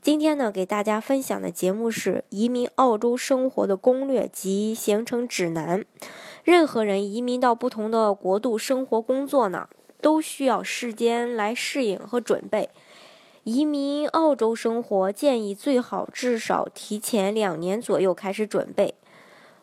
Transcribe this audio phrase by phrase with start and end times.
[0.00, 5.84] 今天呢，给大家分享的节目是移民澳洲生活的攻略及行程指南。
[6.42, 9.68] 任何人移民到不同的国度生活工作呢，
[10.02, 12.68] 都需要时间来适应和准备。
[13.44, 18.94] 移民澳洲生活，建议最好至少提前两年左右开始准备，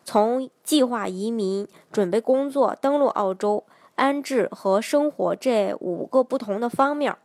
[0.04, 7.16] 从计划移民、准备工作、登陆澳洲、安置和生活这五个不同的方面。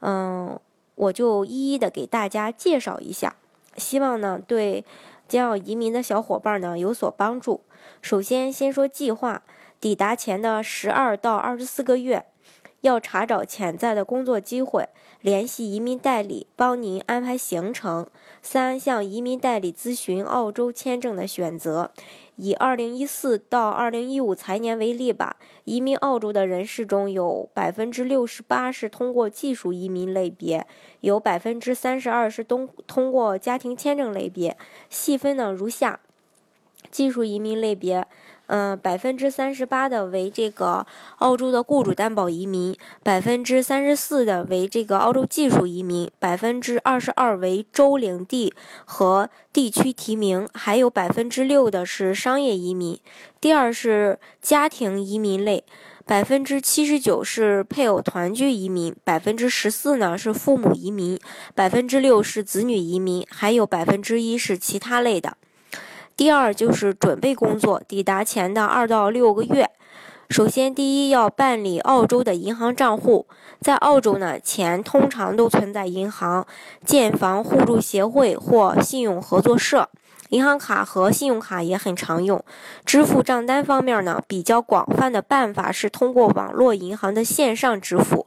[0.00, 0.60] 嗯。
[0.98, 3.36] 我就一一的给大家介绍一下，
[3.76, 4.84] 希望呢对
[5.28, 7.60] 将要移民的小伙伴呢有所帮助。
[8.02, 9.42] 首先，先说计划，
[9.80, 12.26] 抵达前的十二到二十四个月，
[12.82, 14.88] 要查找潜在的工作机会，
[15.20, 18.06] 联系移民代理帮您安排行程。
[18.40, 21.90] 三，向移民代理咨询澳洲签证的选择。
[22.36, 30.64] 以二零一四到二零一五财年为例吧，移民澳洲的人士中有百分之六十八是通过技术移民类别，
[31.00, 34.56] 有百分之三十二是通通过家庭签证类别。
[34.88, 35.98] 细分呢如下：
[36.90, 38.06] 技术移民类别。
[38.50, 40.86] 嗯，百分之三十八的为这个
[41.18, 48.54] 澳洲的雇主担保移民，百分之三十四的为这个澳洲技术移民，百分之二十二为州领地
[48.86, 52.98] 和地区提名，还有百分之六的是商业移民。
[53.38, 55.62] 第二是家庭移民类，
[56.06, 61.20] 百分之七十九是配偶团聚移民，百分之十四呢是父母移民，
[61.54, 65.36] 百分之六是子女移民，还有百分之一是其他类的。
[66.18, 69.70] 第二就是准备工作，抵达前的二到六个月。
[70.28, 73.28] 首先，第一要办理澳洲的银行账户。
[73.60, 76.44] 在澳洲呢，钱通常都存在银行、
[76.84, 79.88] 建房互助协会或信用合作社。
[80.30, 82.44] 银行卡和信用卡也很常用。
[82.84, 88.26] 支付账单方面呢，比较广泛的办法是通过网络银行的线上支付。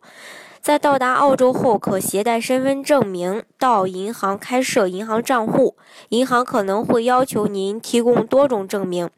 [0.62, 5.76] 在到达澳洲后，可携带身份证明到银行开设银行账户。
[6.10, 9.10] 银行可能会要求您提供多种证明。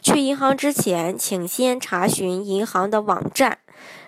[0.00, 3.58] 去银行之前，请先查询银行的网站。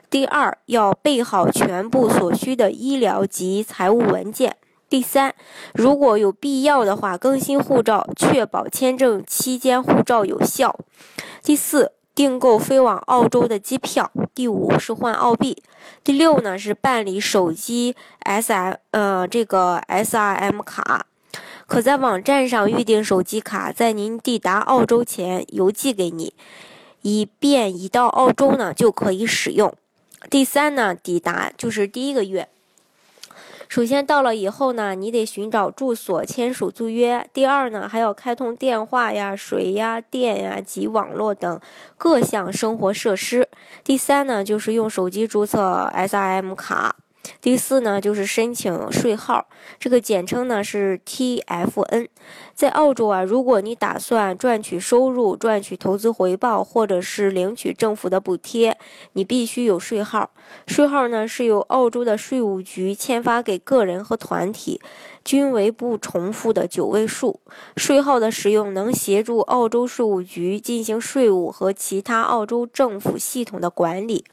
[0.08, 4.56] 第二，要备好全部所需的医疗及财务文件。
[4.88, 5.34] 第三，
[5.72, 10.78] 如果有必要的话，更新护照，确保签证期间护照有效。
[11.42, 11.90] 第四。
[12.14, 14.10] 订购飞往澳洲的机票。
[14.34, 15.62] 第五是换澳币。
[16.02, 21.06] 第六呢是办理手机 S M 呃这个 S R M 卡，
[21.66, 26.34] 可在网站上预订手机卡，在您抵达澳洲前邮寄给你，
[27.02, 29.74] 以便一到澳洲呢就可以使用。
[30.30, 32.48] 第三呢，抵达就是第一个月。
[33.68, 37.28] 首先到了以后呢，你得寻找住所，签署租约。
[37.32, 41.60] 第二呢，还要开通电话呀、水呀、电呀及网络等
[41.96, 43.48] 各项生活设施。
[43.82, 46.96] 第三呢，就是用手机注册 SIM 卡。
[47.40, 49.46] 第四呢，就是申请税号，
[49.78, 52.08] 这个简称呢是 TFN。
[52.54, 58.78] 在澳洲啊，如果你打算赚取收入、赚取投资回报，或者是领取政府的补贴，
[59.12, 60.30] 你必须有税号。
[60.66, 64.80] 税号呢是由澳洲的税务局签发给个人和团体，
[65.24, 67.40] 均为不重复的九位数。
[67.76, 74.24] 税号的使用能协助澳洲税务局进行税务和其他澳洲政府系统的管理。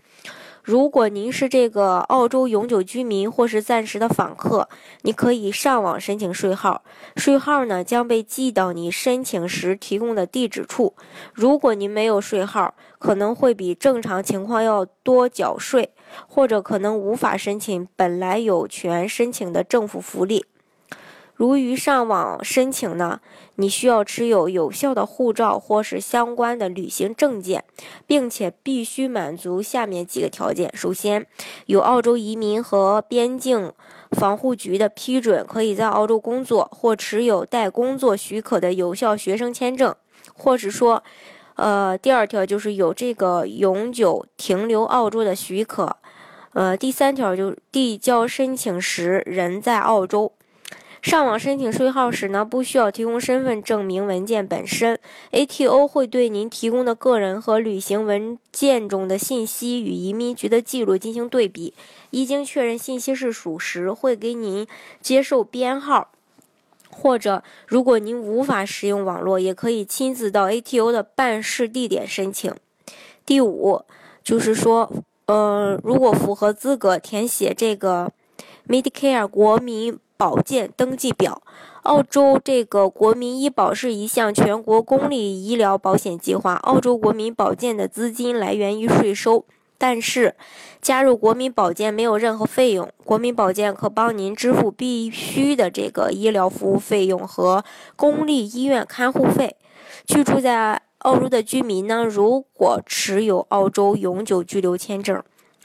[0.64, 4.70] 如果您是这个澳洲永久居民或是暂时的访客，
[5.02, 6.84] 你可以上网申请税号，
[7.16, 10.94] 税号呢将被寄到你申请时提供的地址处。
[11.34, 15.92] 如果您没有税号，可能会比正常情况要多缴税，
[16.28, 20.46] 或者可能无法申请本来有权申请的政府福利。
[21.42, 23.20] 如于上网申请呢，
[23.56, 27.64] 你需要持有有效的护照或是相关的旅行证件，
[28.06, 31.26] 并且必须满足下面几个条件：首先，
[31.66, 33.74] 有澳洲移民和边境
[34.12, 39.96] 防护局的批准，可以在澳洲工作，或持有带工作许可的有效学生签证，
[40.36, 41.04] 或是说，
[41.56, 45.98] 呃，第二条就是有这个永久停留澳洲的许可，
[46.54, 50.34] 呃，第三条就递交申请时人在澳洲。
[51.02, 55.00] 上网申请税号时呢，不需要提供身份证明文件本身
[55.32, 61.74] ，ATO 会对您提供的个人和旅行文件中的信息与移民局的记录进行对比，
[62.12, 64.68] 一经确认信息是属实，会给您
[65.02, 66.10] 接受编号。
[66.92, 72.54] 或者，如果您无法使用网络，也可以亲自到 ATO 的办事地点申请。
[73.26, 73.82] 第五，
[74.24, 74.92] 就是说，
[75.26, 78.12] 呃，如果符合资格，填写这个
[78.68, 81.42] Medicare 国民保健登记表。
[81.82, 86.54] 澳洲这个国民医保是一项全国公立医疗保险计划。
[86.54, 89.44] 澳洲国民保健的资金来源于税收。
[89.80, 90.36] 但是，
[90.80, 97.66] 加入国民保健没有任何费用，国民保健可帮您支付必须的这个医疗服务费用和
[97.96, 99.56] 公立医院看护费。
[100.06, 105.20] 居住在澳洲的居民呢，如果持有澳洲永久居留签证，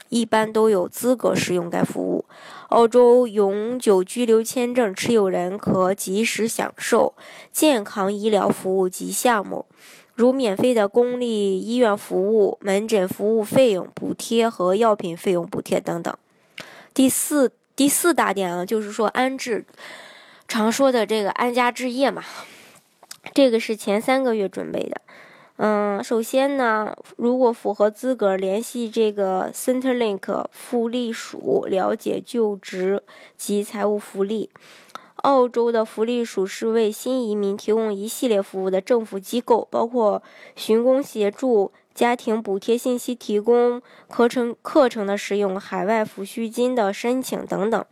[0.09, 2.25] 一般都有资格使用该服务。
[2.69, 7.13] 澳洲永久居留签证持有人可及时享受
[7.51, 9.65] 健康医疗服务及项目。
[10.15, 16.11] 如免费的公立医院服务、门诊服务费用补贴和药品费用补贴等等。
[16.93, 19.63] 第四第四大点啊，就是说安置，
[20.47, 22.23] 常说的这个安家置业嘛，
[23.35, 25.01] 这个是前三个月准备的。
[25.57, 33.01] 嗯，首先呢，如果符合资格，联系这个 Centerlink 福利署了解就职
[33.35, 34.51] 及财务福利。
[35.23, 40.21] 澳洲的福利署是为新移民提供一系列服务的政府机构，包括
[40.55, 47.83] 寻工协助、家庭补贴信息提供、课程课程的使用、海外抚恤金的申请等等。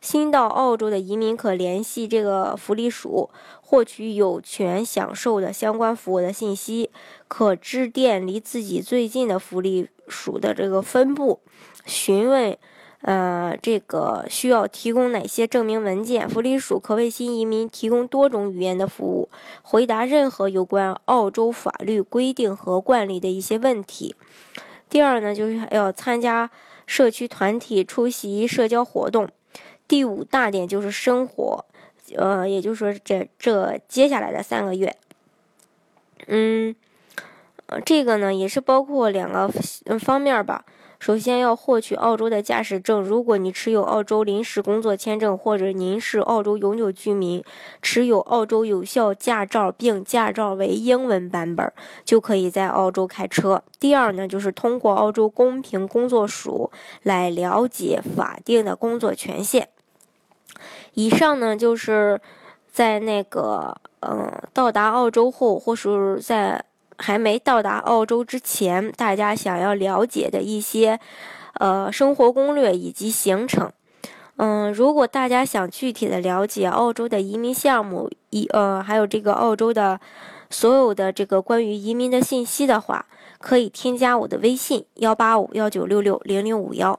[0.00, 3.30] 新到澳洲的移民可联系这个福利署，
[3.62, 6.90] 获取有权享受的相关服务的信息。
[7.28, 11.40] 可致电离自己最近的福利署的这个分部，
[11.86, 12.58] 询问。
[13.06, 16.26] 呃，这个需要提供哪些证明文件？
[16.26, 19.28] 福利署可为新移民提供多种语言的服务，
[19.62, 24.16] 回答任何有关澳洲法律规定和惯例的一些问题。
[24.88, 26.50] 第二呢，就是要参加
[26.86, 29.28] 社区团体，出席社交活动。
[29.86, 31.66] 第五大点就是生活，
[32.16, 34.96] 呃，也就是说这这接下来的三个月，
[36.26, 36.74] 嗯，
[37.80, 39.48] 这个呢也是包括两个
[39.98, 40.64] 方面吧。
[41.00, 43.02] 首先要获取澳洲的驾驶证。
[43.02, 47.44] 如果你持有澳洲临时工作签证，或者您是澳洲永久居民，
[47.82, 51.70] 持有澳洲有效驾照，并驾照为英文版本，
[52.06, 53.62] 就可以在澳洲开车。
[53.78, 56.70] 第二呢，就是通过澳洲公平工作署
[57.02, 59.68] 来了解法定的工作权限。
[60.94, 62.18] 以上呢，就是
[62.72, 66.64] 在那个嗯到达澳洲后，或是在。
[66.98, 70.98] 还没到达澳洲之前，大家想要了解的一些，
[71.54, 73.70] 呃，生活攻略以及行程。
[74.36, 80.00] 嗯，如果大家想具体的了解澳洲的移民项目，一呃，还有这个澳洲的
[80.50, 83.06] 所有的这个关于移民的信息的话，
[83.38, 86.98] 可以添加我的微信幺八五幺九六六零零五幺。